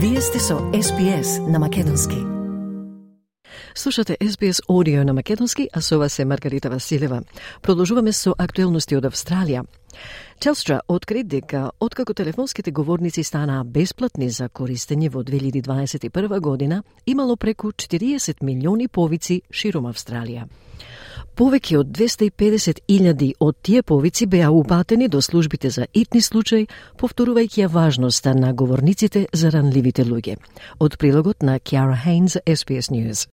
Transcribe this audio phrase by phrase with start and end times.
[0.00, 2.16] Вие сте со SPS на Македонски.
[3.74, 7.22] Слушате SBS Audio на Македонски, а со вас е Маргарита Василева.
[7.62, 9.64] Продолжуваме со актуелности од Австралија.
[10.38, 17.72] Телстра откри дека откако телефонските говорници станаа бесплатни за користење во 2021 година, имало преку
[17.72, 20.46] 40 милиони повици широм Австралија.
[21.38, 26.66] Повеќе од 250.000 од тие повици беа упатени до службите за итни случаи,
[26.98, 30.36] повторувајќи ја важноста на говорниците за ранливите луѓе.
[30.78, 33.28] Од прилогот на Кјара Хейнс, SBS News.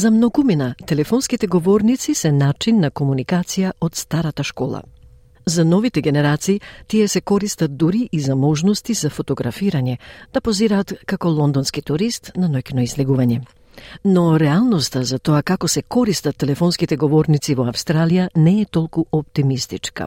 [0.00, 4.80] За многумина, телефонските говорници се начин на комуникација од старата школа–
[5.46, 9.98] За новите генерации, тие се користат дури и за можности за фотографирање,
[10.32, 13.40] да позираат како лондонски турист на ноќно излегување.
[14.04, 20.06] Но реалноста за тоа како се користат телефонските говорници во Австралија не е толку оптимистичка.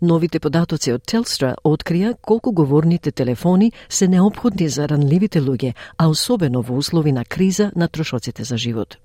[0.00, 6.62] Новите податоци од Телстра открија колку говорните телефони се необходни за ранливите луѓе, а особено
[6.62, 8.98] во услови на криза на трошоците за живот.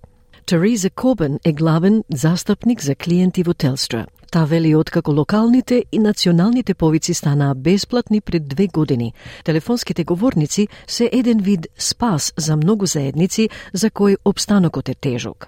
[0.46, 4.06] Тереза Кобен е главен застапник за клиенти во Телстра.
[4.32, 11.10] Та вели откако локалните и националните повици станаа бесплатни пред две години, телефонските говорници се
[11.14, 15.48] еден вид спас за многу заедници за кои обстанокот е тежок.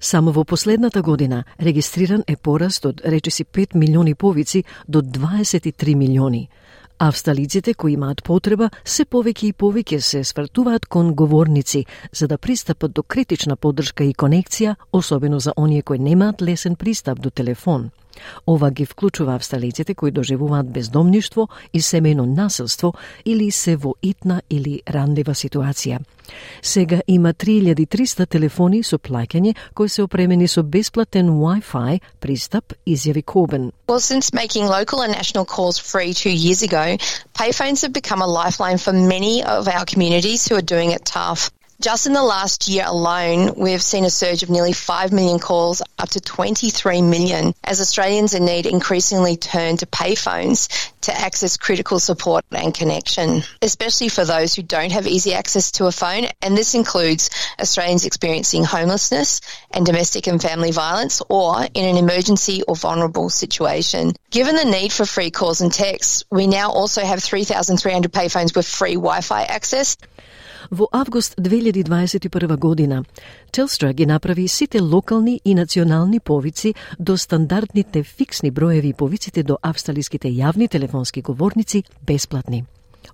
[0.00, 6.48] Само во последната година регистриран е пораст од речиси 5 милиони повици до 23 милиони.
[7.02, 12.92] Австралиците кои имаат потреба се повеќе и повеќе се свртуваат кон говорници за да пристапат
[12.92, 17.88] до критична поддршка и конекција, особено за оние кои немаат лесен пристап до телефон.
[18.46, 22.94] Ова ги вклучува австралиците кои доживуваат бездомништво и семејно насилство
[23.24, 25.98] или се во итна или ранлива ситуација.
[26.62, 33.72] Сега има 3300 телефони со плаќање кои се опремени со бесплатен Wi-Fi пристап, изјави Кобен.
[33.88, 36.96] Well, since making local and national calls free two years ago,
[37.34, 41.50] payphones have become a lifeline for many of our communities who are doing it tough.
[41.80, 45.80] Just in the last year alone, we've seen a surge of nearly 5 million calls,
[45.98, 50.68] up to 23 million, as Australians in need increasingly turn to payphones
[51.00, 55.86] to access critical support and connection, especially for those who don't have easy access to
[55.86, 56.26] a phone.
[56.42, 62.62] And this includes Australians experiencing homelessness and domestic and family violence or in an emergency
[62.68, 64.12] or vulnerable situation.
[64.30, 68.68] Given the need for free calls and texts, we now also have 3,300 payphones with
[68.68, 69.96] free Wi-Fi access.
[70.70, 73.04] Во август 2021 година,
[73.52, 80.28] Телстра ги направи сите локални и национални повици до стандардните фиксни броеви повиците до австралиските
[80.28, 82.64] јавни телефонски говорници бесплатни.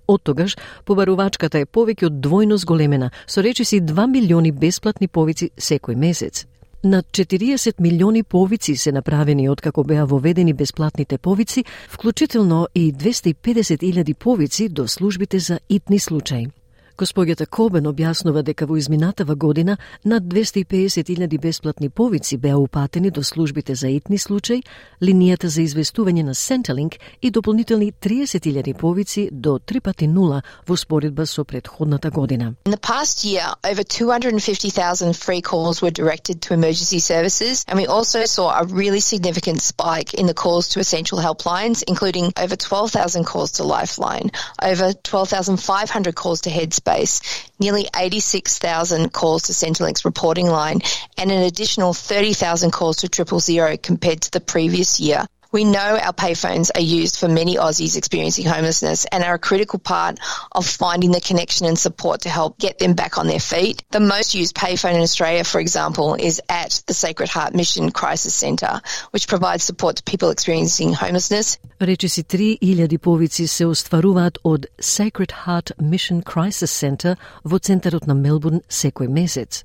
[0.07, 0.55] Од тогаш,
[0.85, 6.45] побарувачката е повеќе од двојно зголемена, со речиси 2 милиони бесплатни повици секој месец.
[6.83, 14.69] На 40 милиони повици се направени откако беа воведени бесплатните повици, вклучително и 250.000 повици
[14.69, 16.47] до службите за итни случаи.
[16.97, 23.75] Госпоѓата Кобен објаснува дека во изминатава година над 250.000 бесплатни повици беа упатени до службите
[23.75, 24.63] за итни случај,
[25.05, 31.27] линијата за известување на Centrelink и дополнителни 30.000 повици до 3 пати нула во споредба
[31.27, 32.55] со предходната година.
[32.65, 37.85] In the past year, over 250,000 free calls were directed to emergency services, and we
[37.85, 43.23] also saw a really significant spike in the calls to essential helplines, including over 12,000
[43.23, 44.31] calls to Lifeline,
[44.63, 47.21] over 12,500 calls to Headspace, space,
[47.59, 50.81] nearly 86,000 calls to Centrelink's reporting line,
[51.17, 55.25] and an additional 30,000 calls to Triple Zero compared to the previous year.
[55.56, 59.78] We know our payphones are used for many Aussies experiencing homelessness and are a critical
[59.78, 60.18] part
[60.50, 63.84] of finding the connection and support to help get them back on their feet.
[63.90, 68.34] The most used payphone in Australia, for example, is at the Sacred Heart Mission Crisis
[68.34, 68.80] Centre,
[69.10, 71.58] which provides support to people experiencing homelessness.
[71.80, 78.60] Речиси 3000 повици се остваруваат од Sacred Heart Mission Crisis Center во центарот на Мелбурн
[78.70, 79.64] секој месец.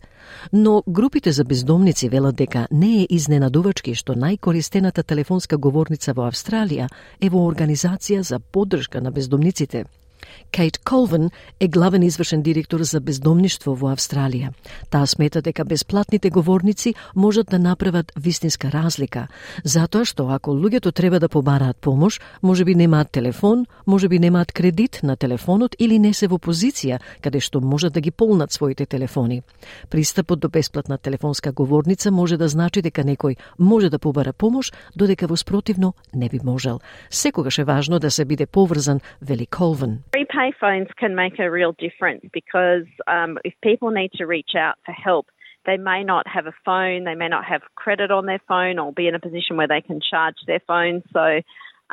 [0.54, 6.87] Но групите за бездомници велат дека не е изненадувачки што најкористената телефонска зборница во Австралија
[7.19, 9.85] е во Организација за поддршка на бездомниците–
[10.51, 11.31] Кейт Колвен
[11.61, 14.53] е главен извршен директор за бездомништво во Австралија.
[14.91, 19.29] Таа смета дека бесплатните говорници можат да направат вистинска разлика,
[19.65, 24.53] затоа што ако луѓето треба да побараат помош, може би немаат телефон, може би немаат
[24.53, 28.87] кредит на телефонот или не се во позиција каде што можат да ги полнат своите
[28.87, 29.43] телефони.
[29.91, 35.27] Пристапот до бесплатна телефонска говорница може да значи дека некој може да побара помош, додека
[35.27, 36.81] во спротивно не би можел.
[37.11, 40.03] Секогаш е важно да се биде поврзан, вели Колвен.
[40.13, 44.75] Free payphones can make a real difference because um, if people need to reach out
[44.85, 45.29] for help,
[45.65, 48.93] they may not have a phone, they may not have credit on their phone or
[48.93, 51.03] be in a position where they can charge their phone.
[51.15, 51.41] So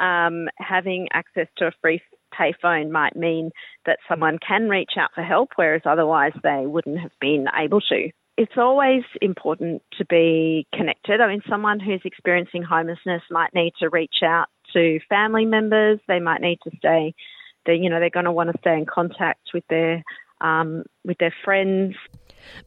[0.01, 2.01] um, having access to a free
[2.37, 3.51] payphone might mean
[3.85, 8.09] that someone can reach out for help, whereas otherwise they wouldn't have been able to.
[8.37, 11.21] It's always important to be connected.
[11.21, 15.99] I mean, someone who's experiencing homelessness might need to reach out to family members.
[16.07, 17.13] They might need to stay,
[17.69, 19.93] they, you know, they're going to want to stay in contact with their
[20.47, 20.69] um,
[21.07, 21.95] with their friends.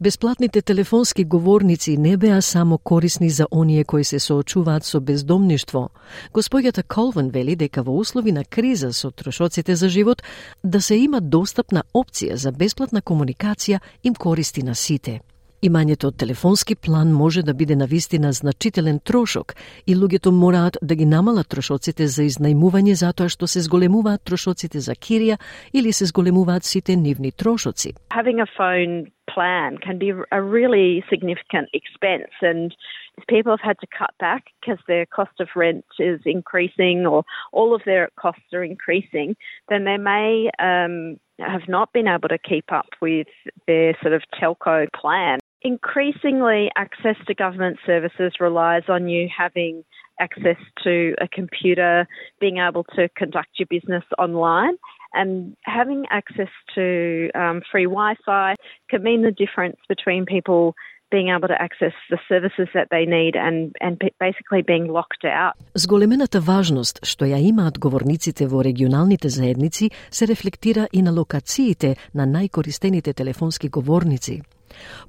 [0.01, 5.91] Бесплатните телефонски говорници не беа само корисни за оние кои се соочуваат со бездомништво.
[6.35, 10.23] Господјата Колвен вели дека во услови на криза со трошоците за живот,
[10.65, 15.21] да се има достапна опција за бесплатна комуникација им користи на сите.
[15.63, 19.53] Имањето од телефонски план може да биде навистина значителен трошок
[19.87, 24.99] и луѓето мораат да ги намалат трошоците за изнајмување затоа што се зголемуваат трошоците за
[24.99, 25.37] кирија
[25.73, 27.95] или се зголемуваат сите нивни трошоци.
[28.11, 32.75] Having a phone plan can be a really significant expense and
[33.17, 37.23] if people have had to cut back because their cost of rent is increasing or
[37.53, 39.37] all of their costs are increasing,
[39.69, 43.29] then they may um, have not been able to keep up with
[43.67, 45.39] their sort of telco plan.
[45.62, 49.84] Increasingly, access to government services relies on you having
[50.20, 52.08] access to a computer,
[52.40, 54.76] being able to conduct your business online.
[55.14, 58.56] And having access to um, free Wi Fi
[58.90, 60.76] can mean the difference between people
[61.10, 65.54] being able to access the services that they need and, and basically being locked out.
[65.74, 72.28] Зголемената важност што ја имаат говорниците во регионалните заедници се рефлектира и на локациите на
[72.28, 74.42] најкористените телефонски говорници.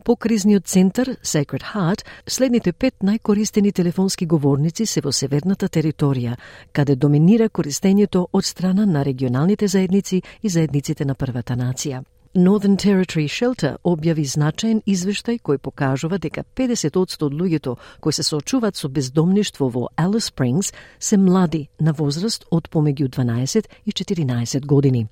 [0.04, 6.38] По кризниот центар Sacred Heart, следните пет најкористени телефонски говорници се во северната територија,
[6.72, 12.04] каде доминира користењето од страна на регионалните заедници и заедниците на првата нација.
[12.36, 18.74] Northern Territory Shelter објави значаен извештај кој покажува дека 50% од луѓето кои се соочуваат
[18.76, 25.06] со бездомништво во Alice Springs се млади на возраст од помеѓу 12 и 14 години.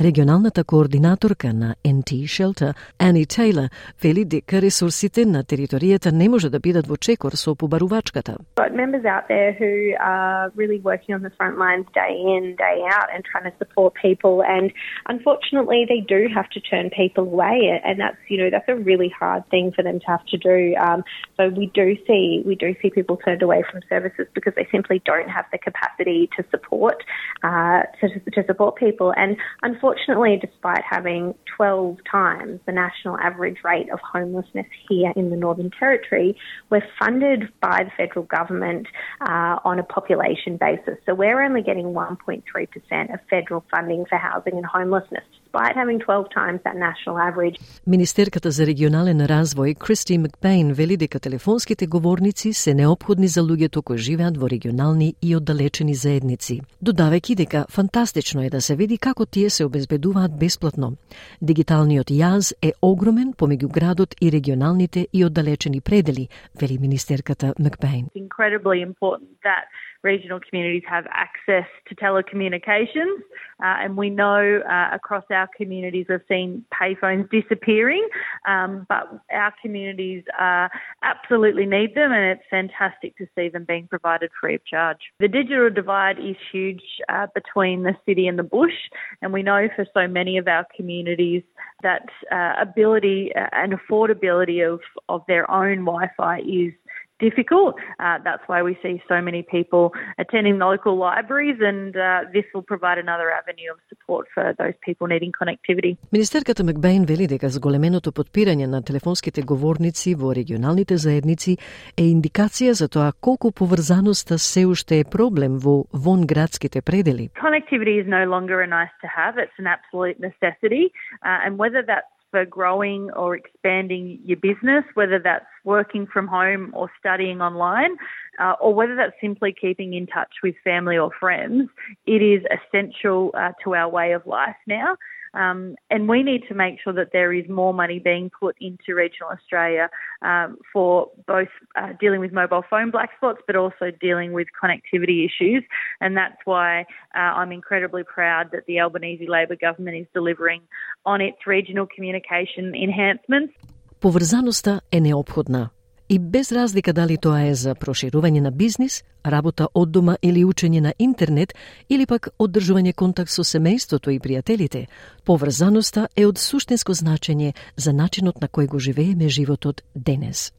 [0.00, 3.68] Регионалната координаторка на NT Shelter, Ани Тейлор,
[4.02, 8.36] вели дека ресурсите на територијата не може да бидат во чекор со побарувачката.
[8.74, 13.08] members out there who are really working on the front lines day in, day out
[13.14, 14.72] and trying to support people and
[15.08, 19.08] unfortunately they do have to turn people away, and that's you know that's a really
[19.08, 20.74] hard thing for them to have to do.
[20.76, 21.04] Um,
[21.36, 25.02] so we do see we do see people turned away from services because they simply
[25.04, 27.02] don't have the capacity to support
[27.42, 29.12] uh, to, to support people.
[29.16, 35.36] And unfortunately, despite having 12 times the national average rate of homelessness here in the
[35.36, 36.36] Northern Territory,
[36.70, 38.86] we're funded by the federal government
[39.20, 40.98] uh, on a population basis.
[41.06, 45.24] So we're only getting 1.3% of federal funding for housing and homelessness
[45.54, 47.58] despite having 12 times that national average.
[47.86, 53.98] Министерката за регионален развој Кристи Макпейн вели дека телефонските говорници се необходни за луѓето кои
[53.98, 59.50] живеат во регионални и оддалечени заедници, додавајќи дека фантастично е да се види како тие
[59.50, 60.96] се обезбедуваат бесплатно.
[61.42, 66.28] Дигиталниот јаз е огромен помеѓу градот и регионалните и оддалечени предели,
[66.60, 68.06] вели министерката Макпейн.
[68.16, 69.64] Incredibly important that
[70.04, 73.18] regional communities have access to telecommunications.
[73.62, 78.06] Uh, and we know uh, across our communities we've seen payphones disappearing,
[78.46, 80.68] um, but our communities uh,
[81.02, 84.98] absolutely need them, and it's fantastic to see them being provided free of charge.
[85.20, 88.74] The digital divide is huge uh, between the city and the bush,
[89.22, 91.42] and we know for so many of our communities
[91.82, 96.72] that uh, ability uh, and affordability of, of their own Wi Fi is
[97.20, 97.74] difficult.
[97.98, 102.44] Uh, that's why we see so many people attending the local libraries, and uh, this
[102.54, 105.96] will provide another avenue of support for those people needing connectivity.
[106.12, 111.56] Министерката Макбейн вели дека зголеменото подпирање на телефонските говорници во регионалните заедници
[111.96, 117.30] е индикација за тоа колку поврзаноста се уште е проблем во вон градските предели.
[117.46, 120.84] Connectivity is no longer a nice to have, it's an absolute necessity,
[121.22, 126.72] uh, and whether that's for growing or expanding your business, whether that's working from home
[126.74, 127.92] or studying online,
[128.40, 131.70] uh, or whether that's simply keeping in touch with family or friends,
[132.08, 134.96] it is essential uh, to our way of life now.
[135.33, 138.95] Um, and we need to make sure that there is more money being put into
[138.95, 139.89] regional Australia
[140.21, 145.25] um, for both uh, dealing with mobile phone black spots, but also dealing with connectivity
[145.25, 145.63] issues.
[146.01, 146.81] And that's why
[147.15, 150.61] uh, I'm incredibly proud that the Albanese Labor government is delivering
[151.05, 153.53] on its regional communication enhancements.
[154.01, 155.69] Поврзаноста е необходна.
[156.08, 160.80] И без разлика дали тоа е за проширување на бизнис, работа од дома или учење
[160.80, 161.54] на интернет,
[161.88, 164.86] или пак оддржување контакт со семејството и пријателите,
[165.24, 170.52] поврзаноста е од суштинско значење за начинот на кој го живееме животот денес.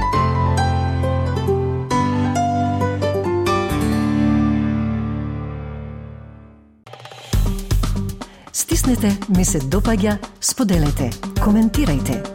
[8.52, 12.35] Стиснете, ми се допаѓа, споделете, коментирајте.